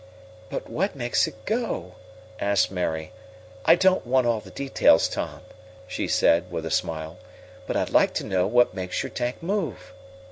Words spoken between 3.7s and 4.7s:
don't want all the